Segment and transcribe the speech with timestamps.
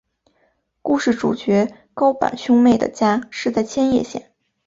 [0.81, 4.31] 故事主角高坂兄妹的家是在千叶县。